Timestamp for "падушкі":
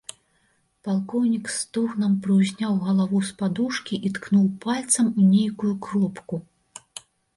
3.41-3.95